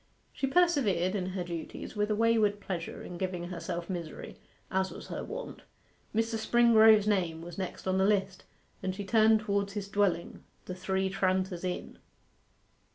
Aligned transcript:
She 0.33 0.47
persevered 0.47 1.13
in 1.13 1.27
her 1.27 1.43
duties 1.43 1.95
with 1.95 2.09
a 2.09 2.15
wayward 2.15 2.59
pleasure 2.59 3.03
in 3.03 3.19
giving 3.19 3.49
herself 3.49 3.87
misery, 3.87 4.39
as 4.71 4.89
was 4.89 5.09
her 5.09 5.23
wont. 5.23 5.61
Mr. 6.15 6.37
Springrove's 6.39 7.07
name 7.07 7.43
was 7.43 7.59
next 7.59 7.87
on 7.87 7.99
the 7.99 8.05
list, 8.07 8.43
and 8.81 8.95
she 8.95 9.05
turned 9.05 9.41
towards 9.41 9.73
his 9.73 9.87
dwelling, 9.87 10.43
the 10.65 10.73
Three 10.73 11.07
Tranters 11.07 11.63
Inn. 11.63 11.99